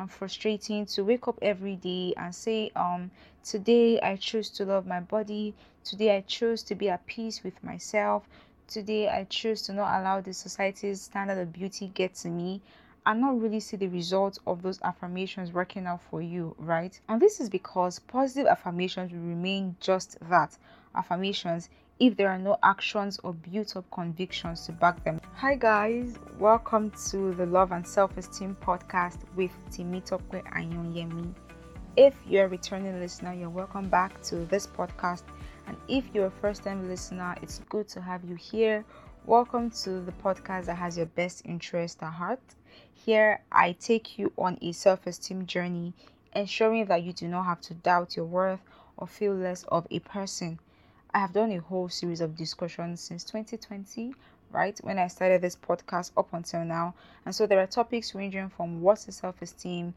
[0.00, 3.10] and frustrating to wake up every day and say, um,
[3.44, 7.62] today I choose to love my body, today I choose to be at peace with
[7.62, 8.26] myself,
[8.66, 12.62] today I choose to not allow the society's standard of beauty get to me
[13.04, 16.98] and not really see the results of those affirmations working out for you, right?
[17.08, 20.56] And this is because positive affirmations will remain just that
[20.94, 21.68] affirmations
[22.00, 25.20] if there are no actions or built up convictions to back them.
[25.34, 31.34] Hi, guys, welcome to the Love and Self Esteem podcast with Temitope Anyonyemi.
[31.96, 35.24] If you're a returning listener, you're welcome back to this podcast.
[35.66, 38.82] And if you're a first time listener, it's good to have you here.
[39.26, 42.40] Welcome to the podcast that has your best interest at heart.
[42.94, 45.92] Here, I take you on a self esteem journey,
[46.34, 48.60] ensuring that you do not have to doubt your worth
[48.96, 50.58] or feel less of a person.
[51.14, 54.14] I have done a whole series of discussions since 2020,
[54.50, 54.78] right?
[54.82, 56.94] When I started this podcast up until now.
[57.24, 59.94] And so there are topics ranging from what's self esteem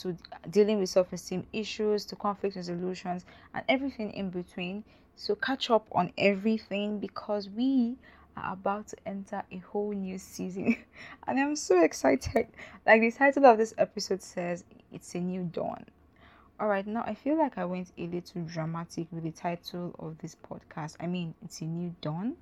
[0.00, 0.16] to
[0.50, 4.84] dealing with self esteem issues to conflict resolutions and everything in between.
[5.16, 7.96] So catch up on everything because we
[8.36, 10.76] are about to enter a whole new season
[11.26, 12.48] and I'm so excited.
[12.86, 15.84] Like the title of this episode says, it's a new dawn.
[16.64, 20.16] All right, now I feel like I went a little dramatic with the title of
[20.16, 20.96] this podcast.
[20.98, 22.36] I mean, it's a new dawn,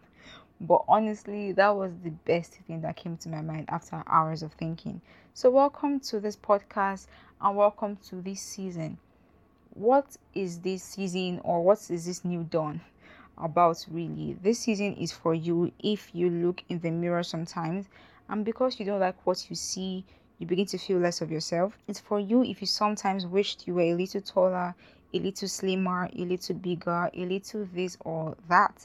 [0.61, 4.53] but honestly, that was the best thing that came to my mind after hours of
[4.53, 5.01] thinking.
[5.35, 7.09] So, welcome to this podcast
[7.41, 8.97] and welcome to this season.
[9.75, 12.81] What is this season or what is this new dawn
[13.37, 14.37] about, really?
[14.41, 17.87] This season is for you if you look in the mirror sometimes
[18.29, 20.05] and because you don't like what you see
[20.43, 21.79] you begin to feel less of yourself.
[21.87, 24.75] It's for you if you sometimes wished you were a little taller,
[25.15, 28.85] a little slimmer, a little bigger, a little this or that.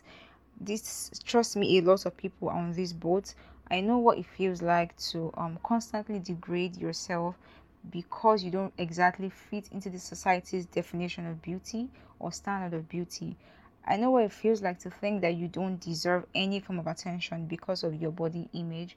[0.62, 3.34] This trust me, a lot of people on this boat.
[3.72, 7.36] I know what it feels like to um constantly degrade yourself
[7.90, 13.36] because you don't exactly fit into the society's definition of beauty or standard of beauty.
[13.84, 16.86] I know what it feels like to think that you don't deserve any form of
[16.86, 18.96] attention because of your body image.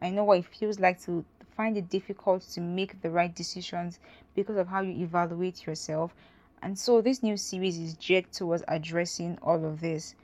[0.00, 1.24] I know what it feels like to
[1.56, 3.98] find it difficult to make the right decisions
[4.34, 6.14] because of how you evaluate yourself.
[6.62, 10.14] And so this new series is geared towards addressing all of this.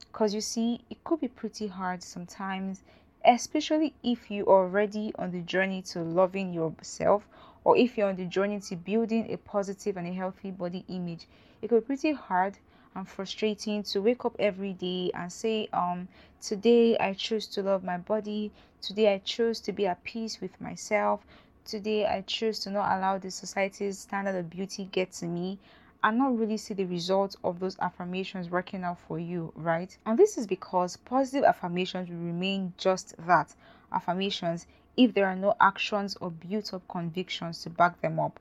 [0.00, 2.82] Because you see, it could be pretty hard sometimes,
[3.24, 7.26] especially if you're already on the journey to loving yourself
[7.64, 11.26] or if you're on the journey to building a positive and a healthy body image.
[11.62, 12.58] It could be pretty hard
[12.94, 16.08] and frustrating to wake up every day and say, um,
[16.40, 20.60] today I choose to love my body, today I choose to be at peace with
[20.60, 21.24] myself,
[21.64, 25.58] today I choose to not allow the society's standard of beauty get to me
[26.04, 29.96] and not really see the results of those affirmations working out for you, right?
[30.04, 33.54] And this is because positive affirmations will remain just that
[33.92, 34.66] affirmations
[34.96, 38.40] if there are no actions or built up convictions to back them up.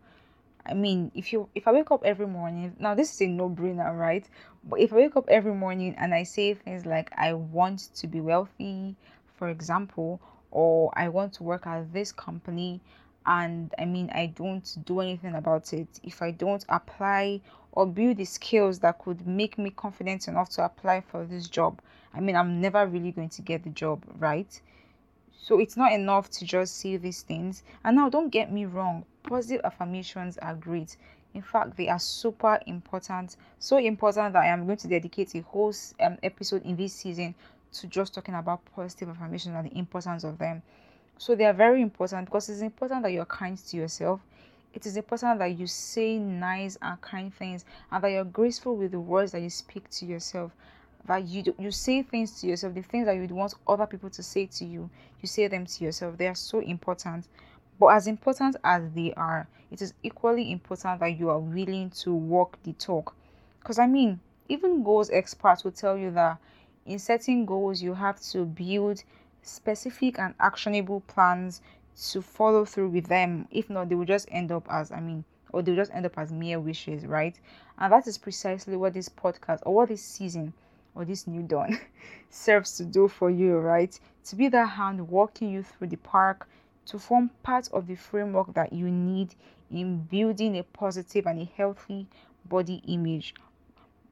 [0.66, 3.98] I mean, if you if I wake up every morning, now this is a no-brainer,
[3.98, 4.28] right?
[4.64, 8.08] But if I wake up every morning and I say things like I want to
[8.08, 8.96] be wealthy,
[9.38, 12.82] for example, or I want to work at this company
[13.26, 17.42] and I mean I don't do anything about it, if I don't apply
[17.72, 21.82] or build the skills that could make me confident enough to apply for this job,
[22.14, 24.62] I mean I'm never really going to get the job, right?
[25.42, 27.64] So it's not enough to just say these things.
[27.84, 30.98] And now, don't get me wrong, positive affirmations are great.
[31.34, 33.38] In fact, they are super important.
[33.60, 37.36] So important that I am going to dedicate a whole um, episode in this season
[37.74, 40.62] to just talking about positive affirmations and the importance of them.
[41.18, 44.20] So they are very important because it's important that you're kind to yourself.
[44.74, 48.92] It is important that you say nice and kind things and that you're graceful with
[48.92, 50.52] the words that you speak to yourself
[51.06, 53.86] that you do, you say things to yourself the things that you would want other
[53.86, 54.90] people to say to you
[55.22, 57.28] you say them to yourself they are so important
[57.82, 62.14] but as important as they are it is equally important that you are willing to
[62.14, 63.16] walk the talk.
[63.60, 64.20] Because i mean
[64.50, 66.38] even goals experts will tell you that
[66.86, 69.04] in setting goals you have to build
[69.42, 71.62] specific and actionable plans
[72.12, 73.48] to follow through with them.
[73.50, 76.20] If not they will just end up as i mean or they'll just end up
[76.20, 77.40] as mere wishes right?
[77.80, 80.54] And that is precisely what this podcast or what this season
[80.94, 81.80] or this new dawn
[82.30, 84.00] serves to do for you, right?
[84.26, 86.48] To be that hand walking you through the park,
[86.86, 89.36] to form part of the framework that you need
[89.70, 92.08] in building a positive and a healthy
[92.46, 93.34] body image.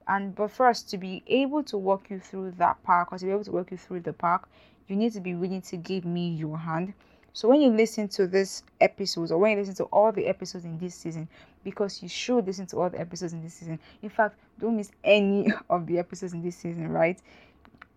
[0.07, 3.31] And but us to be able to walk you through that park, or to be
[3.31, 4.49] able to walk you through the park,
[4.87, 6.93] you need to be willing to give me your hand.
[7.33, 10.65] So when you listen to this episode, or when you listen to all the episodes
[10.65, 11.27] in this season,
[11.63, 13.79] because you should listen to all the episodes in this season.
[14.01, 17.19] In fact, don't miss any of the episodes in this season, right?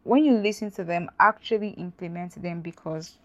[0.04, 3.16] When you listen to them, actually implement them because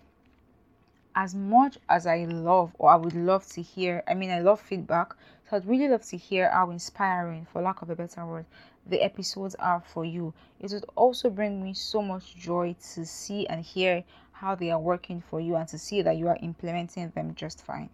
[1.19, 4.61] as much as I love or I would love to hear, I mean, I love
[4.61, 5.15] feedback.
[5.49, 8.45] So I'd really love to hear how inspiring, for lack of a better word,
[8.85, 10.35] the episodes are for you.
[10.59, 14.79] It would also bring me so much joy to see and hear how they are
[14.79, 17.89] working for you and to see that you are implementing them just fine.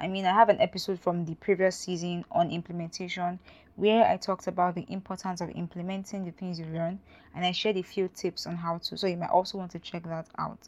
[0.00, 3.38] I mean, I have an episode from the previous season on implementation
[3.76, 6.98] where I talked about the importance of implementing the things you learn
[7.36, 8.98] and I shared a few tips on how to.
[8.98, 10.58] So you might also want to check that out.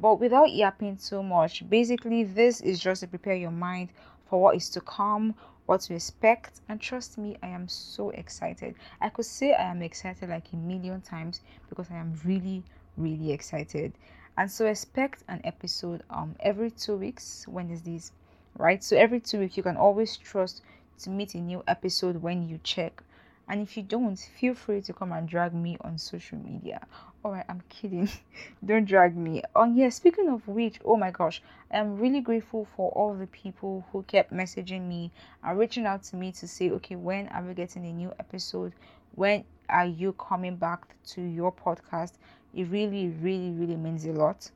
[0.00, 3.90] But without yapping too much, basically, this is just to prepare your mind
[4.26, 5.34] for what is to come,
[5.66, 6.60] what to expect.
[6.68, 8.74] And trust me, I am so excited.
[9.00, 12.64] I could say I am excited like a million times because I am really,
[12.96, 13.92] really excited.
[14.36, 17.46] And so expect an episode um every two weeks.
[17.46, 18.10] When is this?
[18.58, 18.82] Right?
[18.82, 20.62] So every two weeks you can always trust
[21.00, 23.02] to meet a new episode when you check.
[23.48, 26.86] And if you don't, feel free to come and drag me on social media.
[27.24, 28.08] Alright, I'm kidding.
[28.64, 29.42] don't drag me.
[29.54, 33.84] Oh yeah, speaking of which, oh my gosh, I'm really grateful for all the people
[33.92, 35.10] who kept messaging me
[35.42, 38.72] and reaching out to me to say, okay, when are we getting a new episode?
[39.14, 42.12] When are you coming back to your podcast?
[42.54, 44.50] It really, really, really means a lot.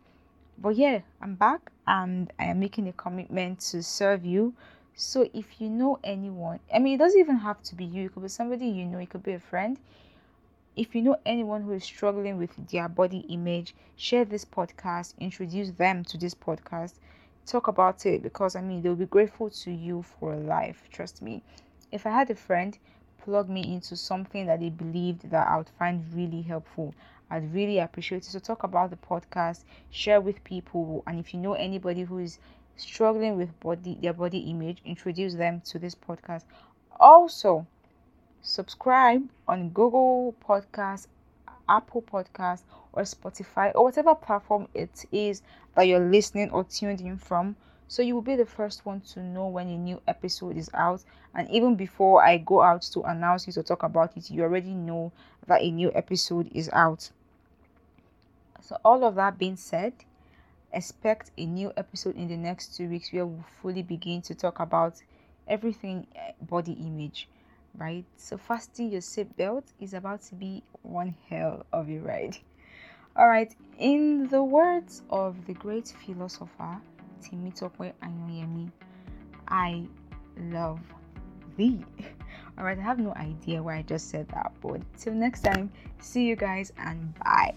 [0.60, 4.54] But yeah, I'm back and I am making a commitment to serve you
[4.98, 8.14] so if you know anyone, I mean, it doesn't even have to be you, it
[8.14, 9.78] could be somebody you know, it could be a friend.
[10.76, 15.70] If you know anyone who is struggling with their body image, share this podcast, introduce
[15.72, 16.94] them to this podcast,
[17.46, 20.88] talk about it because I mean, they'll be grateful to you for life.
[20.90, 21.42] Trust me.
[21.92, 22.76] If I had a friend
[23.18, 26.94] plug me into something that they believed that I would find really helpful,
[27.30, 28.30] I'd really appreciate it.
[28.30, 32.38] So, talk about the podcast, share with people, and if you know anybody who is
[32.80, 36.44] struggling with body their body image, introduce them to this podcast.
[36.98, 37.66] Also,
[38.42, 41.06] subscribe on Google Podcast,
[41.68, 45.42] Apple Podcast, or Spotify, or whatever platform it is
[45.74, 47.56] that you're listening or tuned in from.
[47.86, 51.02] So you will be the first one to know when a new episode is out.
[51.34, 54.74] And even before I go out to announce it or talk about it, you already
[54.74, 55.12] know
[55.46, 57.10] that a new episode is out.
[58.60, 59.94] So all of that being said,
[60.72, 64.60] expect a new episode in the next two weeks where we'll fully begin to talk
[64.60, 65.02] about
[65.46, 67.28] everything eh, body image
[67.78, 68.04] right?
[68.16, 72.36] So fasten your seatbelt is about to be one hell of a ride.
[73.16, 76.80] All right in the words of the great philosopher
[77.22, 78.70] Temitope Anyonyemi
[79.48, 79.84] I
[80.36, 80.80] love
[81.56, 81.84] thee.
[82.58, 85.70] All right I have no idea why I just said that but till next time
[85.98, 87.54] see you guys and bye